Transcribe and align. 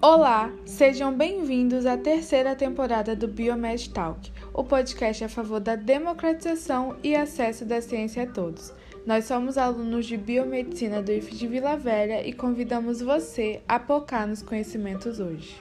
Olá, 0.00 0.52
sejam 0.64 1.12
bem-vindos 1.12 1.84
à 1.84 1.96
terceira 1.96 2.54
temporada 2.54 3.16
do 3.16 3.26
Biomed 3.26 3.90
Talk, 3.90 4.30
o 4.54 4.62
podcast 4.62 5.24
a 5.24 5.28
favor 5.28 5.58
da 5.58 5.74
democratização 5.74 6.96
e 7.02 7.16
acesso 7.16 7.64
da 7.64 7.82
ciência 7.82 8.22
a 8.22 8.26
todos. 8.26 8.72
Nós 9.04 9.24
somos 9.24 9.58
alunos 9.58 10.06
de 10.06 10.16
biomedicina 10.16 11.02
do 11.02 11.10
IF 11.10 11.34
de 11.34 11.48
Vila 11.48 11.76
Velha 11.76 12.24
e 12.24 12.32
convidamos 12.32 13.00
você 13.00 13.60
a 13.66 13.80
focar 13.80 14.28
nos 14.28 14.40
conhecimentos 14.40 15.18
hoje. 15.18 15.60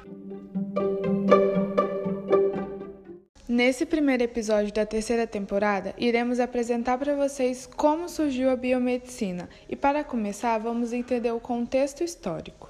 Nesse 3.50 3.88
primeiro 3.88 4.22
episódio 4.22 4.72
da 4.72 4.86
terceira 4.86 5.26
temporada, 5.26 5.96
iremos 5.98 6.40
apresentar 6.40 7.00
para 7.00 7.16
vocês 7.16 7.66
como 7.66 8.08
surgiu 8.08 8.52
a 8.52 8.56
biomedicina 8.56 9.50
e, 9.68 9.76
para 9.76 10.04
começar, 10.04 10.60
vamos 10.60 10.94
entender 10.94 11.32
o 11.32 11.40
contexto 11.40 12.04
histórico. 12.04 12.70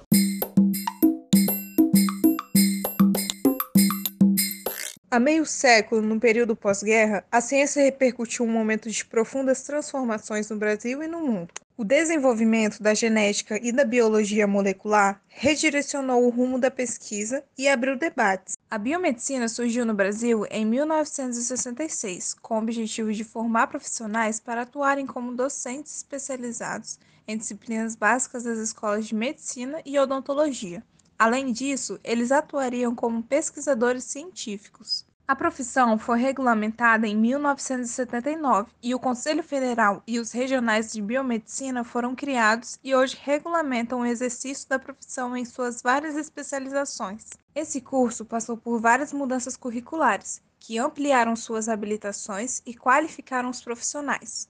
Há 5.10 5.18
meio 5.18 5.46
século, 5.46 6.02
no 6.02 6.20
período 6.20 6.54
pós-guerra, 6.54 7.24
a 7.32 7.40
ciência 7.40 7.82
repercutiu 7.82 8.44
um 8.44 8.50
momento 8.50 8.90
de 8.90 9.02
profundas 9.06 9.62
transformações 9.62 10.50
no 10.50 10.58
Brasil 10.58 11.02
e 11.02 11.06
no 11.08 11.22
mundo. 11.22 11.48
O 11.78 11.84
desenvolvimento 11.84 12.82
da 12.82 12.92
genética 12.92 13.58
e 13.62 13.72
da 13.72 13.86
biologia 13.86 14.46
molecular 14.46 15.18
redirecionou 15.26 16.26
o 16.26 16.28
rumo 16.28 16.58
da 16.58 16.70
pesquisa 16.70 17.42
e 17.56 17.66
abriu 17.66 17.96
debates. 17.96 18.58
A 18.70 18.76
biomedicina 18.76 19.48
surgiu 19.48 19.86
no 19.86 19.94
Brasil 19.94 20.44
em 20.50 20.66
1966, 20.66 22.34
com 22.34 22.56
o 22.56 22.58
objetivo 22.58 23.10
de 23.10 23.24
formar 23.24 23.68
profissionais 23.68 24.38
para 24.38 24.60
atuarem 24.60 25.06
como 25.06 25.34
docentes 25.34 25.96
especializados 25.96 26.98
em 27.26 27.38
disciplinas 27.38 27.96
básicas 27.96 28.44
das 28.44 28.58
escolas 28.58 29.06
de 29.06 29.14
medicina 29.14 29.80
e 29.86 29.98
odontologia. 29.98 30.82
Além 31.18 31.52
disso, 31.52 31.98
eles 32.04 32.30
atuariam 32.30 32.94
como 32.94 33.22
pesquisadores 33.22 34.04
científicos. 34.04 35.04
A 35.26 35.36
profissão 35.36 35.98
foi 35.98 36.18
regulamentada 36.20 37.06
em 37.06 37.14
1979 37.14 38.70
e 38.82 38.94
o 38.94 38.98
Conselho 38.98 39.42
Federal 39.42 40.02
e 40.06 40.18
os 40.18 40.32
regionais 40.32 40.90
de 40.90 41.02
biomedicina 41.02 41.84
foram 41.84 42.14
criados 42.14 42.78
e 42.82 42.94
hoje 42.94 43.18
regulamentam 43.22 44.00
o 44.00 44.06
exercício 44.06 44.66
da 44.68 44.78
profissão 44.78 45.36
em 45.36 45.44
suas 45.44 45.82
várias 45.82 46.16
especializações. 46.16 47.26
Esse 47.54 47.80
curso 47.80 48.24
passou 48.24 48.56
por 48.56 48.80
várias 48.80 49.12
mudanças 49.12 49.54
curriculares, 49.54 50.40
que 50.58 50.78
ampliaram 50.78 51.36
suas 51.36 51.68
habilitações 51.68 52.62
e 52.64 52.72
qualificaram 52.72 53.50
os 53.50 53.60
profissionais. 53.60 54.48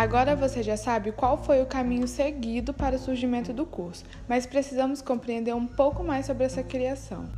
Agora 0.00 0.34
você 0.34 0.62
já 0.62 0.78
sabe 0.78 1.12
qual 1.12 1.44
foi 1.44 1.60
o 1.60 1.66
caminho 1.66 2.08
seguido 2.08 2.72
para 2.72 2.96
o 2.96 2.98
surgimento 2.98 3.52
do 3.52 3.66
curso, 3.66 4.02
mas 4.26 4.46
precisamos 4.46 5.02
compreender 5.02 5.54
um 5.54 5.66
pouco 5.66 6.02
mais 6.02 6.24
sobre 6.24 6.44
essa 6.44 6.62
criação. 6.62 7.30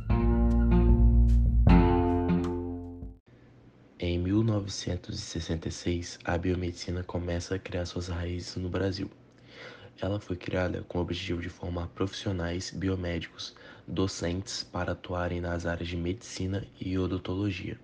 Em 3.99 4.17
1966, 4.17 6.19
a 6.23 6.37
biomedicina 6.37 7.03
começa 7.03 7.55
a 7.55 7.59
criar 7.59 7.85
suas 7.85 8.07
raízes 8.07 8.55
no 8.55 8.69
Brasil. 8.69 9.11
Ela 10.01 10.21
foi 10.21 10.37
criada 10.37 10.85
com 10.87 10.99
o 10.99 11.01
objetivo 11.01 11.41
de 11.41 11.49
formar 11.49 11.87
profissionais 11.87 12.71
biomédicos, 12.71 13.53
docentes 13.85 14.63
para 14.63 14.93
atuarem 14.93 15.41
nas 15.41 15.65
áreas 15.65 15.89
de 15.89 15.97
medicina 15.97 16.65
e 16.79 16.97
odontologia, 16.97 17.77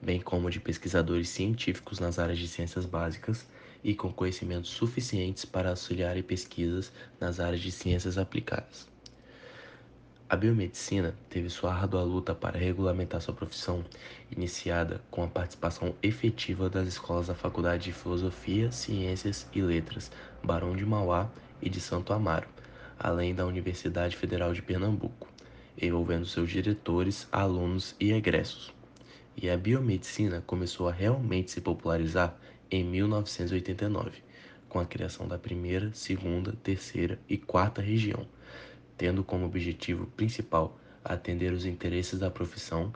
bem 0.00 0.20
como 0.20 0.48
de 0.48 0.60
pesquisadores 0.60 1.30
científicos 1.30 1.98
nas 1.98 2.20
áreas 2.20 2.38
de 2.38 2.46
ciências 2.46 2.86
básicas 2.86 3.44
e 3.82 3.94
com 3.94 4.12
conhecimentos 4.12 4.70
suficientes 4.70 5.44
para 5.44 5.70
auxiliar 5.70 6.16
em 6.16 6.22
pesquisas 6.22 6.92
nas 7.20 7.40
áreas 7.40 7.60
de 7.60 7.70
ciências 7.70 8.18
aplicadas. 8.18 8.88
A 10.30 10.36
biomedicina 10.36 11.14
teve 11.30 11.48
sua 11.48 11.72
árdua 11.72 12.02
luta 12.02 12.34
para 12.34 12.58
regulamentar 12.58 13.18
sua 13.22 13.32
profissão, 13.32 13.82
iniciada 14.30 15.00
com 15.10 15.24
a 15.24 15.26
participação 15.26 15.94
efetiva 16.02 16.68
das 16.68 16.86
escolas 16.86 17.28
da 17.28 17.34
Faculdade 17.34 17.84
de 17.84 17.94
Filosofia, 17.94 18.70
Ciências 18.70 19.48
e 19.54 19.62
Letras, 19.62 20.10
Barão 20.44 20.76
de 20.76 20.84
Mauá 20.84 21.30
e 21.62 21.70
de 21.70 21.80
Santo 21.80 22.12
Amaro, 22.12 22.46
além 22.98 23.34
da 23.34 23.46
Universidade 23.46 24.18
Federal 24.18 24.52
de 24.52 24.60
Pernambuco, 24.60 25.26
envolvendo 25.80 26.26
seus 26.26 26.50
diretores, 26.50 27.26
alunos 27.32 27.96
e 27.98 28.12
egressos. 28.12 28.70
E 29.34 29.48
a 29.48 29.56
biomedicina 29.56 30.42
começou 30.46 30.88
a 30.90 30.92
realmente 30.92 31.52
se 31.52 31.62
popularizar 31.62 32.36
em 32.70 32.84
1989, 32.84 34.22
com 34.68 34.78
a 34.78 34.84
criação 34.84 35.26
da 35.26 35.38
primeira, 35.38 35.92
segunda, 35.94 36.52
terceira 36.62 37.18
e 37.28 37.36
quarta 37.36 37.80
região, 37.80 38.26
tendo 38.96 39.24
como 39.24 39.46
objetivo 39.46 40.06
principal 40.08 40.78
atender 41.04 41.52
os 41.52 41.64
interesses 41.64 42.18
da 42.18 42.30
profissão 42.30 42.92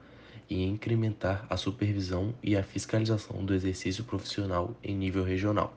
e 0.49 0.63
incrementar 0.65 1.47
a 1.49 1.57
supervisão 1.57 2.35
e 2.43 2.57
a 2.57 2.63
fiscalização 2.63 3.45
do 3.45 3.55
exercício 3.55 4.05
profissional 4.05 4.77
em 4.83 4.95
nível 4.95 5.25
regional. 5.25 5.73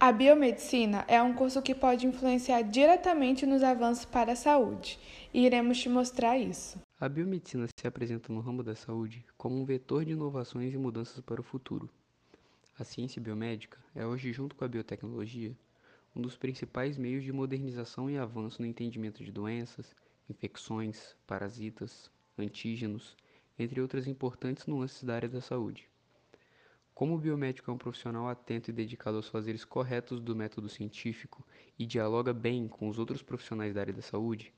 A 0.00 0.10
biomedicina 0.10 1.04
é 1.06 1.22
um 1.22 1.32
curso 1.32 1.62
que 1.62 1.74
pode 1.74 2.06
influenciar 2.06 2.62
diretamente 2.62 3.46
nos 3.46 3.62
avanços 3.62 4.04
para 4.04 4.32
a 4.32 4.36
saúde, 4.36 4.98
e 5.32 5.46
iremos 5.46 5.78
te 5.78 5.88
mostrar 5.88 6.36
isso. 6.36 6.80
A 6.98 7.08
biomedicina 7.08 7.66
se 7.78 7.86
apresenta 7.86 8.32
no 8.32 8.40
ramo 8.40 8.64
da 8.64 8.74
saúde 8.74 9.24
como 9.36 9.60
um 9.60 9.64
vetor 9.64 10.04
de 10.04 10.12
inovações 10.12 10.74
e 10.74 10.76
mudanças 10.76 11.20
para 11.20 11.40
o 11.40 11.44
futuro. 11.44 11.88
A 12.82 12.84
ciência 12.84 13.22
biomédica 13.22 13.78
é 13.94 14.04
hoje, 14.04 14.32
junto 14.32 14.56
com 14.56 14.64
a 14.64 14.68
biotecnologia, 14.68 15.56
um 16.16 16.20
dos 16.20 16.36
principais 16.36 16.98
meios 16.98 17.22
de 17.22 17.32
modernização 17.32 18.10
e 18.10 18.18
avanço 18.18 18.60
no 18.60 18.66
entendimento 18.66 19.22
de 19.22 19.30
doenças, 19.30 19.94
infecções, 20.28 21.14
parasitas, 21.24 22.10
antígenos, 22.36 23.16
entre 23.56 23.80
outras 23.80 24.08
importantes 24.08 24.66
nuances 24.66 25.04
da 25.04 25.14
área 25.14 25.28
da 25.28 25.40
saúde. 25.40 25.88
Como 26.92 27.14
o 27.14 27.18
biomédico 27.18 27.70
é 27.70 27.74
um 27.74 27.78
profissional 27.78 28.26
atento 28.26 28.70
e 28.70 28.72
dedicado 28.72 29.16
aos 29.16 29.28
fazeres 29.28 29.64
corretos 29.64 30.20
do 30.20 30.34
método 30.34 30.68
científico 30.68 31.46
e 31.78 31.86
dialoga 31.86 32.32
bem 32.34 32.66
com 32.66 32.88
os 32.88 32.98
outros 32.98 33.22
profissionais 33.22 33.72
da 33.72 33.80
área 33.80 33.94
da 33.94 34.02
saúde, 34.02 34.52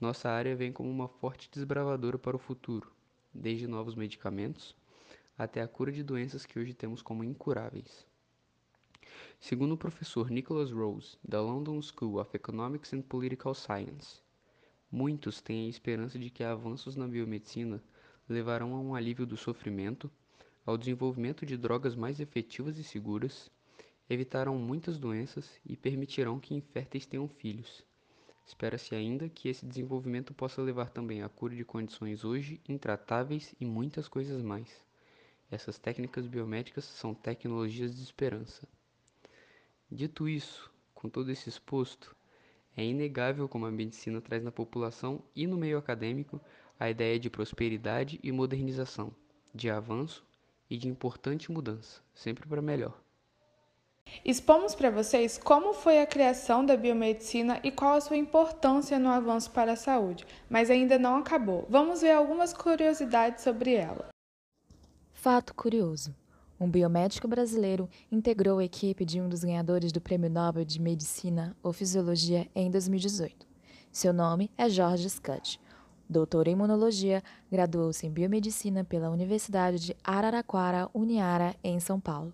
nossa 0.00 0.30
área 0.30 0.54
vem 0.54 0.70
como 0.70 0.88
uma 0.88 1.08
forte 1.08 1.50
desbravadora 1.52 2.20
para 2.20 2.36
o 2.36 2.38
futuro, 2.38 2.92
desde 3.34 3.66
novos 3.66 3.96
medicamentos 3.96 4.76
até 5.38 5.62
a 5.62 5.68
cura 5.68 5.92
de 5.92 6.02
doenças 6.02 6.44
que 6.44 6.58
hoje 6.58 6.74
temos 6.74 7.00
como 7.00 7.22
incuráveis. 7.22 8.04
Segundo 9.38 9.74
o 9.74 9.78
professor 9.78 10.28
Nicholas 10.30 10.72
Rose, 10.72 11.16
da 11.22 11.40
London 11.40 11.80
School 11.80 12.20
of 12.20 12.28
Economics 12.34 12.92
and 12.92 13.02
Political 13.02 13.54
Science, 13.54 14.20
muitos 14.90 15.40
têm 15.40 15.66
a 15.66 15.70
esperança 15.70 16.18
de 16.18 16.28
que 16.28 16.42
avanços 16.42 16.96
na 16.96 17.06
biomedicina 17.06 17.80
levarão 18.28 18.74
a 18.74 18.80
um 18.80 18.96
alívio 18.96 19.24
do 19.24 19.36
sofrimento, 19.36 20.10
ao 20.66 20.76
desenvolvimento 20.76 21.46
de 21.46 21.56
drogas 21.56 21.94
mais 21.94 22.18
efetivas 22.18 22.76
e 22.76 22.82
seguras, 22.82 23.48
evitarão 24.10 24.58
muitas 24.58 24.98
doenças 24.98 25.60
e 25.64 25.76
permitirão 25.76 26.40
que 26.40 26.54
inférteis 26.54 27.06
tenham 27.06 27.28
filhos. 27.28 27.84
Espera-se 28.44 28.94
ainda 28.94 29.28
que 29.28 29.48
esse 29.48 29.64
desenvolvimento 29.64 30.34
possa 30.34 30.60
levar 30.60 30.90
também 30.90 31.22
à 31.22 31.28
cura 31.28 31.54
de 31.54 31.64
condições 31.64 32.24
hoje 32.24 32.60
intratáveis 32.68 33.54
e 33.60 33.64
muitas 33.64 34.08
coisas 34.08 34.42
mais. 34.42 34.87
Essas 35.50 35.78
técnicas 35.78 36.26
biomédicas 36.26 36.84
são 36.84 37.14
tecnologias 37.14 37.96
de 37.96 38.02
esperança. 38.02 38.68
Dito 39.90 40.28
isso, 40.28 40.70
com 40.94 41.08
todo 41.08 41.30
esse 41.30 41.48
exposto, 41.48 42.14
é 42.76 42.84
inegável 42.84 43.48
como 43.48 43.64
a 43.64 43.70
medicina 43.70 44.20
traz 44.20 44.44
na 44.44 44.52
população 44.52 45.22
e 45.34 45.46
no 45.46 45.56
meio 45.56 45.78
acadêmico 45.78 46.40
a 46.78 46.90
ideia 46.90 47.18
de 47.18 47.30
prosperidade 47.30 48.20
e 48.22 48.30
modernização, 48.30 49.12
de 49.54 49.70
avanço 49.70 50.24
e 50.68 50.76
de 50.76 50.86
importante 50.86 51.50
mudança, 51.50 52.02
sempre 52.14 52.46
para 52.46 52.60
melhor. 52.60 53.00
Expomos 54.24 54.74
para 54.74 54.90
vocês 54.90 55.38
como 55.38 55.72
foi 55.72 56.00
a 56.00 56.06
criação 56.06 56.64
da 56.64 56.76
biomedicina 56.76 57.60
e 57.62 57.70
qual 57.70 57.94
a 57.94 58.00
sua 58.00 58.16
importância 58.16 58.98
no 58.98 59.08
avanço 59.08 59.50
para 59.50 59.72
a 59.72 59.76
saúde, 59.76 60.26
mas 60.48 60.70
ainda 60.70 60.98
não 60.98 61.16
acabou. 61.16 61.66
Vamos 61.68 62.02
ver 62.02 62.12
algumas 62.12 62.52
curiosidades 62.52 63.42
sobre 63.42 63.74
ela. 63.74 64.08
Fato 65.20 65.52
curioso: 65.52 66.14
um 66.60 66.70
biomédico 66.70 67.26
brasileiro 67.26 67.88
integrou 68.10 68.60
a 68.60 68.64
equipe 68.64 69.04
de 69.04 69.20
um 69.20 69.28
dos 69.28 69.42
ganhadores 69.42 69.90
do 69.90 70.00
Prêmio 70.00 70.30
Nobel 70.30 70.64
de 70.64 70.80
Medicina 70.80 71.56
ou 71.60 71.72
Fisiologia 71.72 72.48
em 72.54 72.70
2018. 72.70 73.44
Seu 73.90 74.12
nome 74.12 74.48
é 74.56 74.68
Jorge 74.68 75.10
Scott. 75.10 75.60
Doutor 76.08 76.46
em 76.46 76.52
imunologia, 76.52 77.20
graduou-se 77.50 78.06
em 78.06 78.12
biomedicina 78.12 78.84
pela 78.84 79.10
Universidade 79.10 79.80
de 79.80 79.96
Araraquara, 80.04 80.88
Uniara, 80.94 81.56
em 81.64 81.80
São 81.80 81.98
Paulo. 81.98 82.32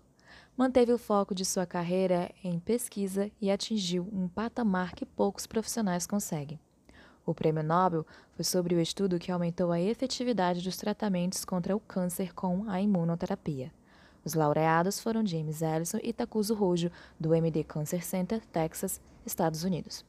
Manteve 0.55 0.93
o 0.93 0.99
foco 0.99 1.33
de 1.33 1.43
sua 1.43 1.65
carreira 1.65 2.29
em 2.43 2.59
pesquisa 2.59 3.31
e 3.41 3.49
atingiu 3.49 4.07
um 4.13 4.27
patamar 4.27 4.93
que 4.93 5.07
poucos 5.07 5.47
profissionais 5.47 6.05
conseguem. 6.05 6.59
O 7.25 7.33
prêmio 7.33 7.63
Nobel 7.63 8.05
foi 8.35 8.45
sobre 8.45 8.75
o 8.75 8.79
estudo 8.79 9.17
que 9.17 9.31
aumentou 9.31 9.71
a 9.71 9.81
efetividade 9.81 10.61
dos 10.61 10.77
tratamentos 10.77 11.43
contra 11.43 11.75
o 11.75 11.79
câncer 11.79 12.33
com 12.33 12.69
a 12.69 12.79
imunoterapia. 12.79 13.71
Os 14.23 14.35
laureados 14.35 14.99
foram 14.99 15.25
James 15.25 15.61
Ellison 15.61 15.97
e 16.03 16.13
Takuzo 16.13 16.61
Hojo, 16.63 16.91
do 17.19 17.33
MD 17.33 17.63
Cancer 17.63 18.05
Center, 18.05 18.45
Texas, 18.45 19.01
Estados 19.25 19.63
Unidos. 19.63 20.05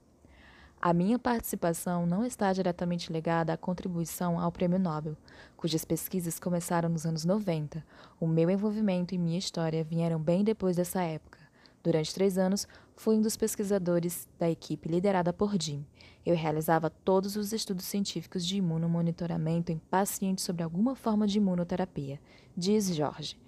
A 0.81 0.93
minha 0.93 1.19
participação 1.19 2.07
não 2.07 2.25
está 2.25 2.53
diretamente 2.53 3.11
ligada 3.11 3.53
à 3.53 3.57
contribuição 3.57 4.39
ao 4.39 4.53
Prêmio 4.53 4.79
Nobel, 4.79 5.17
cujas 5.57 5.87
pesquisas 5.87 6.39
começaram 6.39 6.89
nos 6.89 7.07
anos 7.07 7.25
90. 7.25 7.83
O 8.21 8.27
meu 8.27 8.51
envolvimento 8.51 9.15
e 9.15 9.19
minha 9.19 9.39
história 9.39 9.83
vieram 9.83 10.21
bem 10.21 10.45
depois 10.45 10.77
dessa 10.77 11.03
época. 11.03 11.39
Durante 11.83 12.15
três 12.15 12.37
anos, 12.37 12.69
fui 12.95 13.17
um 13.17 13.23
dos 13.23 13.37
pesquisadores 13.37 14.29
da 14.39 14.51
equipe 14.51 14.89
liderada 14.89 15.33
por 15.33 15.55
Jim. 15.61 15.85
Eu 16.26 16.34
realizava 16.34 16.90
todos 16.90 17.37
os 17.37 17.52
estudos 17.52 17.84
científicos 17.84 18.44
de 18.44 18.56
imunomonitoramento 18.56 19.70
em 19.70 19.78
pacientes 19.78 20.44
sobre 20.44 20.64
alguma 20.64 20.96
forma 20.96 21.25
de 21.25 21.38
imunoterapia, 21.38 22.20
diz 22.56 22.93
Jorge. 22.93 23.38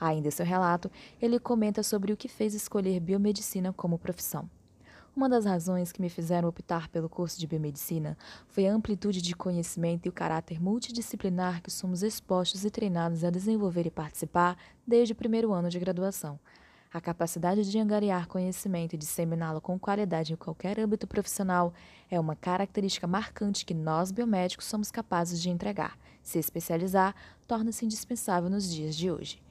Ainda 0.00 0.26
em 0.26 0.32
seu 0.32 0.44
relato, 0.44 0.90
ele 1.22 1.38
comenta 1.38 1.80
sobre 1.84 2.12
o 2.12 2.16
que 2.16 2.26
fez 2.26 2.52
escolher 2.52 2.98
biomedicina 2.98 3.72
como 3.72 4.00
profissão. 4.00 4.50
Uma 5.14 5.28
das 5.28 5.44
razões 5.44 5.92
que 5.92 6.00
me 6.00 6.08
fizeram 6.08 6.48
optar 6.48 6.88
pelo 6.88 7.08
curso 7.08 7.38
de 7.38 7.46
biomedicina 7.46 8.18
foi 8.48 8.66
a 8.66 8.74
amplitude 8.74 9.22
de 9.22 9.36
conhecimento 9.36 10.06
e 10.06 10.08
o 10.08 10.12
caráter 10.12 10.60
multidisciplinar 10.60 11.62
que 11.62 11.70
somos 11.70 12.02
expostos 12.02 12.64
e 12.64 12.70
treinados 12.70 13.22
a 13.22 13.30
desenvolver 13.30 13.86
e 13.86 13.92
participar 13.92 14.58
desde 14.84 15.12
o 15.12 15.16
primeiro 15.16 15.52
ano 15.52 15.70
de 15.70 15.78
graduação. 15.78 16.40
A 16.94 17.00
capacidade 17.00 17.68
de 17.68 17.76
angariar 17.76 18.28
conhecimento 18.28 18.94
e 18.94 18.96
disseminá-lo 18.96 19.60
com 19.60 19.76
qualidade 19.76 20.32
em 20.32 20.36
qualquer 20.36 20.78
âmbito 20.78 21.08
profissional 21.08 21.74
é 22.08 22.20
uma 22.20 22.36
característica 22.36 23.04
marcante 23.04 23.66
que 23.66 23.74
nós 23.74 24.12
biomédicos 24.12 24.66
somos 24.66 24.92
capazes 24.92 25.42
de 25.42 25.50
entregar. 25.50 25.98
Se 26.22 26.38
especializar 26.38 27.12
torna-se 27.48 27.84
indispensável 27.84 28.48
nos 28.48 28.72
dias 28.72 28.94
de 28.94 29.10
hoje. 29.10 29.42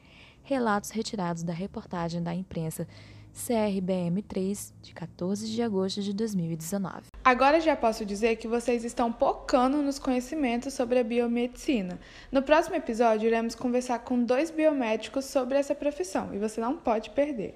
Relatos 0.41 0.91
retirados 0.91 1.43
da 1.43 1.51
reportagem 1.51 2.23
da 2.23 2.33
imprensa 2.33 2.87
CRBM3, 3.33 4.71
de 4.81 4.93
14 4.93 5.47
de 5.47 5.61
agosto 5.61 6.01
de 6.01 6.13
2019. 6.13 7.07
Agora 7.23 7.59
já 7.59 7.75
posso 7.75 8.05
dizer 8.05 8.35
que 8.35 8.47
vocês 8.47 8.83
estão 8.85 9.11
pocando 9.11 9.81
nos 9.81 9.97
conhecimentos 9.97 10.73
sobre 10.73 10.99
a 10.99 11.03
biomedicina. 11.03 11.99
No 12.31 12.43
próximo 12.43 12.75
episódio, 12.75 13.27
iremos 13.27 13.55
conversar 13.55 13.99
com 13.99 14.23
dois 14.23 14.51
biomédicos 14.51 15.25
sobre 15.25 15.57
essa 15.57 15.73
profissão 15.73 16.33
e 16.33 16.37
você 16.37 16.61
não 16.61 16.77
pode 16.77 17.09
perder. 17.09 17.55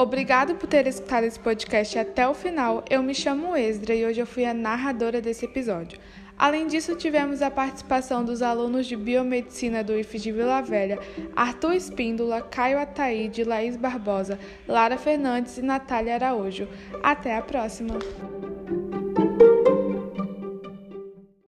Obrigado 0.00 0.54
por 0.54 0.66
ter 0.66 0.86
escutado 0.86 1.24
esse 1.24 1.38
podcast 1.38 1.98
até 1.98 2.26
o 2.26 2.32
final. 2.32 2.82
Eu 2.88 3.02
me 3.02 3.14
chamo 3.14 3.54
Esdra 3.54 3.94
e 3.94 4.06
hoje 4.06 4.18
eu 4.18 4.26
fui 4.26 4.46
a 4.46 4.54
narradora 4.54 5.20
desse 5.20 5.44
episódio. 5.44 6.00
Além 6.40 6.66
disso, 6.66 6.96
tivemos 6.96 7.42
a 7.42 7.50
participação 7.50 8.24
dos 8.24 8.40
alunos 8.40 8.86
de 8.86 8.96
Biomedicina 8.96 9.84
do 9.84 9.92
IF 9.92 10.18
de 10.18 10.32
Vila 10.32 10.62
Velha, 10.62 10.98
Arthur 11.36 11.74
Espíndola, 11.74 12.40
Caio 12.40 12.78
Ataíde, 12.78 13.44
Laís 13.44 13.76
Barbosa, 13.76 14.38
Lara 14.66 14.96
Fernandes 14.96 15.58
e 15.58 15.62
Natália 15.62 16.14
Araújo. 16.14 16.66
Até 17.02 17.36
a 17.36 17.42
próxima! 17.42 17.98